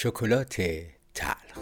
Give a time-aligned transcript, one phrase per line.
[0.00, 0.62] شکلات
[1.14, 1.58] تلخ.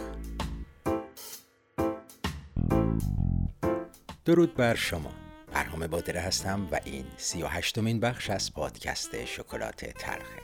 [4.24, 5.12] درود بر شما.
[5.52, 10.42] برهام بادره هستم و این سی و هشتمین بخش از پادکست شکلات تلخه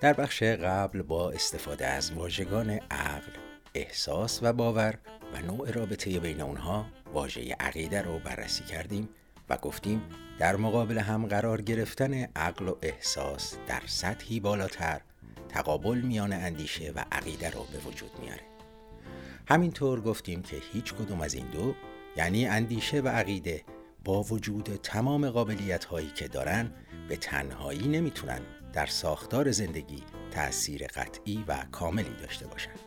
[0.00, 3.32] در بخش قبل با استفاده از واژگان عقل،
[3.74, 4.98] احساس و باور
[5.34, 9.08] و نوع رابطه بین اونها واژه عقیده رو بررسی کردیم
[9.48, 10.02] و گفتیم
[10.38, 15.00] در مقابل هم قرار گرفتن عقل و احساس در سطحی بالاتر
[15.52, 18.42] تقابل میان اندیشه و عقیده رو به وجود میاره.
[19.48, 21.74] همینطور گفتیم که هیچ کدوم از این دو
[22.16, 23.64] یعنی اندیشه و عقیده
[24.04, 26.72] با وجود تمام قابلیت هایی که دارن
[27.08, 28.40] به تنهایی نمی‌تونن
[28.72, 32.78] در ساختار زندگی تأثیر قطعی و کاملی داشته باشند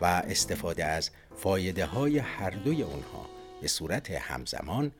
[0.00, 3.26] و استفاده از فایده های هر دوی اونها
[3.60, 4.92] به صورت همزمان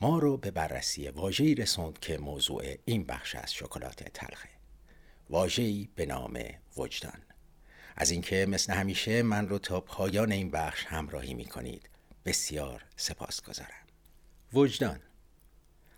[0.00, 4.61] ما رو به بررسی واژه‌ای رسوند که موضوع این بخش از شکلات تلخه.
[5.32, 6.40] واژه‌ای به نام
[6.76, 7.22] وجدان.
[7.96, 11.88] از اینکه مثل همیشه من رو تا پایان این بخش همراهی می کنید
[12.24, 13.86] بسیار سپاس گذارم.
[14.52, 15.00] وجدان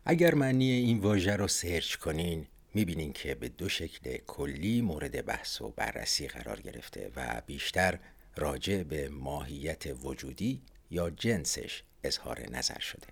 [0.04, 5.60] اگر معنی این واژه رو سرچ کنین می‌بینین که به دو شکل کلی مورد بحث
[5.60, 7.98] و بررسی قرار گرفته و بیشتر
[8.36, 13.06] راجع به ماهیت وجودی یا جنسش اظهار نظر شده.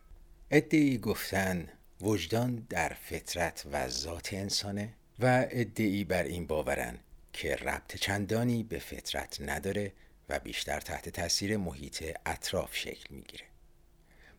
[0.50, 1.68] ادعی گفتن
[2.00, 4.94] وجدان در فطرت و ذات انسانه.
[5.18, 6.98] و ادعی بر این باورن
[7.32, 9.92] که ربط چندانی به فطرت نداره
[10.28, 13.44] و بیشتر تحت تاثیر محیط اطراف شکل می‌گیره.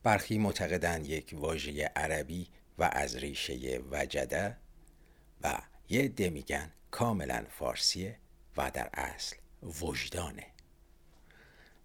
[0.04, 4.58] برخی معتقدند یک واژه عربی و از ریشه وجده
[5.42, 5.58] و
[5.90, 8.18] یه عده میگن کاملا فارسیه
[8.58, 9.36] و در اصل
[9.82, 10.46] وجدانه.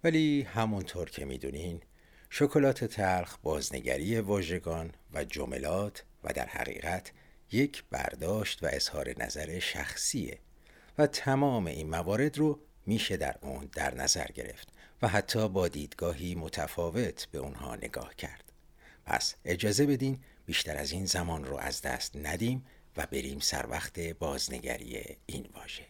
[0.05, 1.83] ولی همونطور که می‌دونین
[2.31, 7.13] شکلات تلخ بازنگری واژگان و جملات و در حقیقت
[7.53, 10.39] یک برداشت و اظهار نظر شخصیه
[10.99, 14.69] و تمام این موارد رو میشه در اون در نظر گرفت
[15.03, 18.53] و حتی با دیدگاهی متفاوت به اونها نگاه کرد.
[19.07, 24.01] پس اجازه بدین بیشتر از این زمان رو از دست ندیم و بریم سر وقت
[24.01, 25.87] بازنگری این واژه.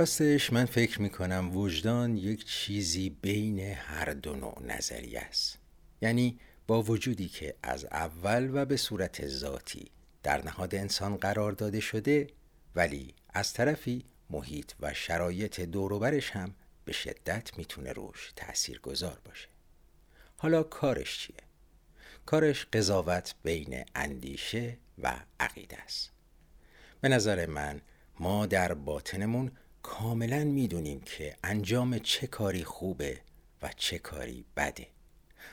[0.00, 5.58] راستش من فکر می‌کنم وجدان یک چیزی بین هر دو نوع نظریه است.
[6.00, 9.90] یعنی با وجودی که از اول و به صورت ذاتی
[10.22, 12.26] در نهاد انسان قرار داده شده
[12.74, 19.48] ولی از طرفی محیط و شرایط دوروبرش هم به شدت می‌تونه روش تأثیر گذار باشه.
[20.36, 21.36] حالا کارش چیه؟
[22.26, 26.10] کارش قضاوت بین اندیشه و عقیده است.
[27.00, 27.80] به نظر من
[28.20, 29.52] ما در باطنمون
[29.82, 33.20] کاملا می‌دونیم که انجام چه کاری خوبه
[33.62, 34.86] و چه کاری بده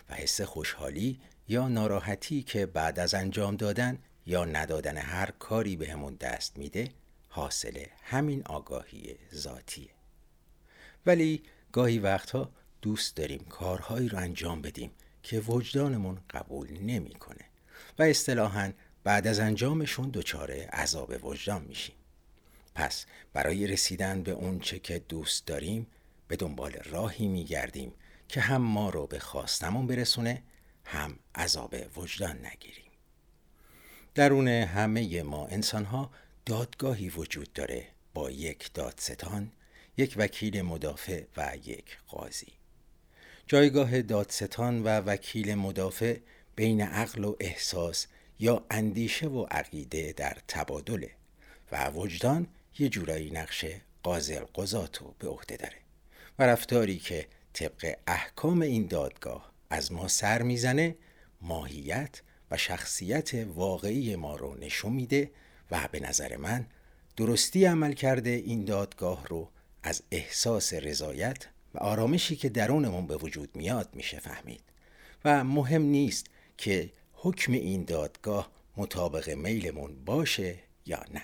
[0.09, 6.15] و حس خوشحالی یا ناراحتی که بعد از انجام دادن یا ندادن هر کاری بهمون
[6.15, 6.89] به دست میده
[7.29, 9.89] حاصل همین آگاهی ذاتیه.
[11.05, 12.51] ولی گاهی وقتها
[12.81, 14.91] دوست داریم کارهایی رو انجام بدیم
[15.23, 17.45] که وجدانمون قبول نمی‌کنه
[17.99, 18.71] و اصطلاحا
[19.03, 21.95] بعد از انجامشون دچار عذاب وجدان میشیم.
[22.77, 25.87] پس برای رسیدن به اون چه که دوست داریم
[26.27, 27.93] به دنبال راهی میگردیم
[28.27, 30.43] که هم ما رو به خواستمون برسونه
[30.85, 32.91] هم عذاب وجدان نگیریم.
[34.15, 36.11] درون همه ما انسان ها
[36.45, 39.51] دادگاهی وجود داره با یک دادستان
[39.97, 42.53] یک وکیل مدافع و یک قاضی.
[43.47, 46.17] جایگاه دادستان و وکیل مدافع
[46.55, 48.07] بین عقل و احساس
[48.39, 51.11] یا اندیشه و عقیده در تبادله
[51.71, 52.47] و وجدان
[52.79, 53.65] یه جورایی نقش
[54.03, 55.77] قاضی القضاتو به عهده داره
[56.39, 60.95] و رفتاری که طبق احکام این دادگاه از ما سر می‌زنه
[61.41, 62.21] ماهیت
[62.51, 65.31] و شخصیت واقعی ما رو نشون میده
[65.71, 66.67] و به نظر من
[67.15, 69.49] درستی عمل کرده این دادگاه رو
[69.83, 74.63] از احساس رضایت و آرامشی که درونمون به وجود میاد میشه فهمید.
[75.25, 76.25] و مهم نیست
[76.57, 81.21] که حکم این دادگاه مطابق میلمون باشه یا نه.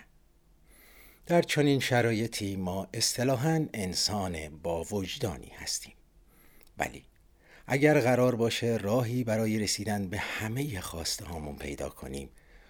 [1.25, 5.93] در چنین شرایطی ما اصطلاحا انسان با وجدانی هستیم.
[6.77, 7.05] ولی
[7.67, 12.29] اگر قرار باشه راهی برای رسیدن به همه خواسته هامون پیدا کنیم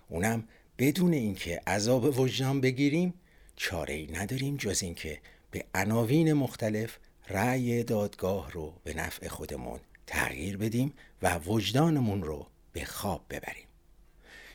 [0.10, 0.48] اونم
[0.78, 3.14] بدون اینکه عذاب وجدان بگیریم
[3.56, 5.20] چاره ای نداریم جز اینکه
[5.52, 6.98] به عناوین مختلف
[7.30, 13.68] رأی دادگاه رو به نفع خودمون تغییر بدیم و وجدانمون رو به خواب ببریم.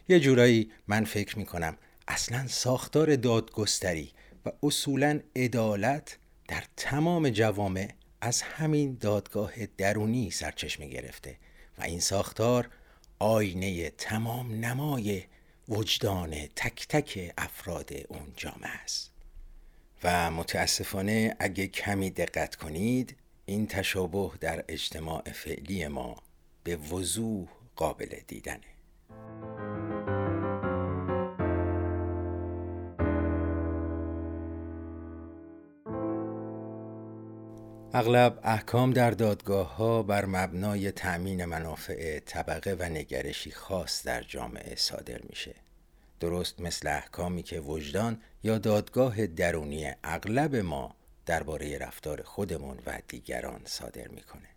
[0.08, 1.76] یه جورایی من فکر می‌کنم
[2.08, 4.12] اصلا ساختار دادگستری
[4.46, 6.18] و اصولا عدالت
[6.48, 7.88] در تمام جوامع
[8.20, 11.36] از همین دادگاه درونی سرچشمه گرفته
[11.78, 12.68] و این ساختار
[13.18, 15.22] آینه تمام نمای
[15.68, 19.10] وجدان تک تک افراد اون جامعه است.
[20.04, 23.16] و متاسفانه اگه کمی دقت کنید
[23.46, 26.16] این تشابه در اجتماع فعلی ما
[26.64, 28.60] به وضوح قابل دیدنه.
[37.98, 44.76] اغلب احکام در دادگاه ها بر مبنای تأمین منافع طبقه و نگرشی خاص در جامعه
[44.76, 45.54] صادر میشه.
[46.20, 50.96] درست مثل احکامی که وجدان یا دادگاه درونی اغلب ما
[51.26, 54.48] درباره رفتار خودمون و دیگران صادر می‌کنه.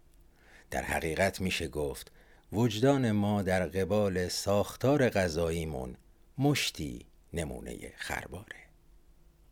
[0.71, 2.11] در حقیقت میشه گفت
[2.51, 5.95] وجدان ما در قبال ساختار غذاییمون
[6.37, 8.70] مشتی نمونه خرباره.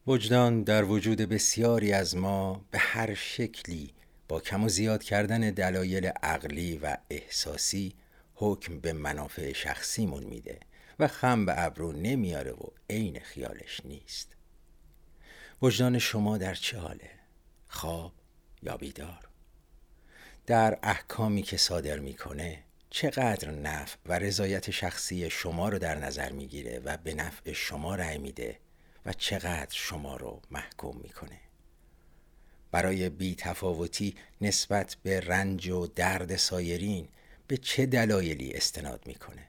[0.10, 3.94] وجدان در وجود بسیاری از ما به هر شکلی
[4.28, 7.94] با کم و زیاد کردن دلایل عقلی و احساسی
[8.34, 10.60] حکم به منافع شخصیمون میده
[11.00, 14.36] و خم به ابرو نمیاره و عین خیالش نیست
[15.62, 17.10] وجدان شما در چه حاله؟
[17.68, 18.14] خواب
[18.64, 19.28] یا بیدار؟
[20.46, 26.80] در احکامی که صادر می‌کنه چقدر نفع و رضایت شخصی شما رو در نظر می‌گیره
[26.80, 28.60] و به نفع شما رأی میده
[29.14, 31.40] چقدر شما رو محکوم می‌کنه.
[32.72, 37.08] برای بی تفاوتی نسبت به رنج و درد سایرین
[37.48, 39.48] به چه دلایلی استناد می‌کنه؟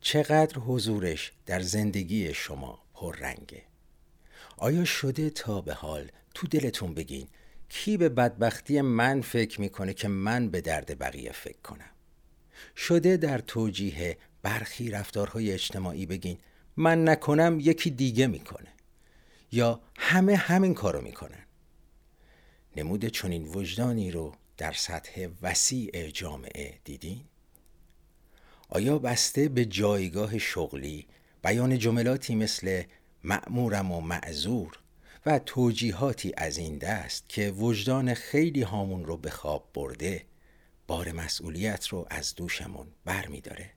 [0.00, 3.62] چقدر حضورش در زندگی شما پررنگه؟
[4.56, 7.28] آیا شده تا به حال تو دلتون بگین
[7.68, 11.90] کی به بدبختی من فکر می‌کنه که من به درد بقیه فکر کنم؟
[12.76, 16.38] شده در توجیه برخی رفتارهای اجتماعی بگین
[16.76, 18.75] من نکنم یکی دیگه می‌کنه.
[19.52, 21.46] یا همه همین کارو می‌کنن
[22.76, 27.20] نمود چنین وجدانی رو در سطح وسیع جامعه دیدین؟
[28.68, 31.06] آیا بسته به جایگاه شغلی
[31.42, 32.82] بیان جملاتی مثل
[33.24, 34.78] مأمورم و معذور
[35.26, 40.24] و توجیهاتی از این دست که وجدان خیلی هامون رو به خواب برده
[40.86, 43.70] بار مسئولیت رو از دوشمون بر می داره؟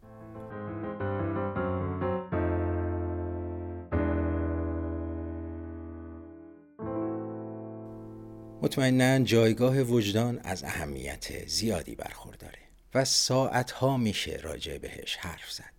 [8.61, 12.59] مطمئنا جایگاه وجدان از اهمیت زیادی برخورداره
[12.93, 15.73] و ساعتها میشه راجع بهش حرف زد.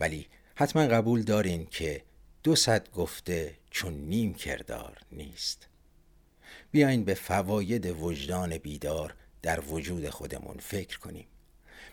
[0.00, 2.02] ولی حتما قبول دارین که
[2.42, 5.68] دو صد گفته چون نیم کردار نیست.
[6.70, 11.26] بیاین به فواید وجدان بیدار در وجود خودمون فکر کنیم.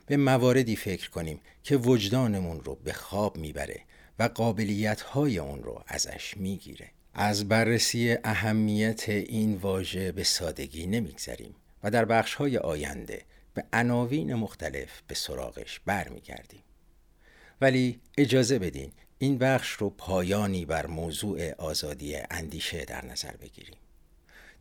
[0.06, 3.82] به مواردی فکر کنیم که وجدانمون رو به خواب می‌بره
[4.20, 6.90] و قابلیت های اون رو ازش می‌گیره.
[7.14, 13.22] از بررسی اهمیت این واژه به سادگی نمیگذریم و در بخش های آینده
[13.54, 16.64] به عناوین مختلف به سراغش برمیگردیم.
[17.62, 23.78] ولی اجازه بدین این بخش رو پایانی بر موضوع آزادی اندیشه در نظر بگیریم.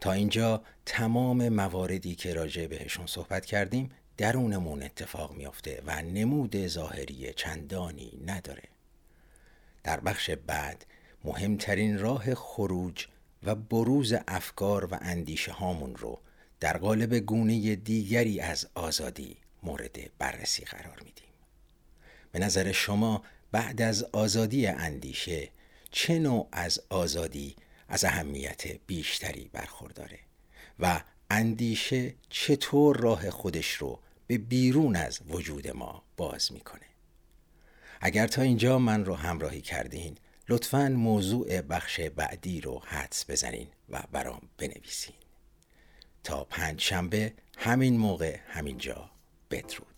[0.01, 7.33] تا اینجا تمام مواردی که راجع بهشون صحبت کردیم درونمون اتفاق میافته و نمود ظاهری
[7.37, 8.63] چندانی نداره.
[9.85, 10.87] در بخش بعد
[11.25, 13.07] مهمترین راه خروج
[13.43, 16.21] و بروز افکار و اندیشه هامون رو
[16.61, 21.25] در قالب گونه دیگری از آزادی مورد بررسی قرار میدیم.
[22.33, 23.23] به نظر شما
[23.53, 25.49] بعد از آزادی اندیشه
[25.91, 27.57] چه نوع از آزادی
[27.89, 30.19] از اهمیت بیشتری برخورداره
[30.81, 31.01] و
[31.31, 36.87] اندیشه چطور راه خودش رو به بیرون از وجود ما باز می‌کنه؟
[38.01, 40.17] اگر تا اینجا من رو همراهی کردین
[40.51, 45.15] لطفا موضوع بخش بعدی رو حدس بزنین و برام بنویسین.
[46.25, 49.11] تا پنج شنبه همین موقع همینجا.
[49.51, 49.90] بدرود